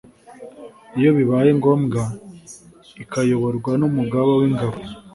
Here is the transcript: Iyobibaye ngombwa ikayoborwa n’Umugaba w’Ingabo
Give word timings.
Iyobibaye 0.97 1.49
ngombwa 1.59 2.01
ikayoborwa 3.03 3.71
n’Umugaba 3.81 4.29
w’Ingabo 4.39 4.77